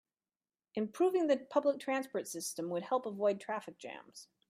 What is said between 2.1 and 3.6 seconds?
system would help avoid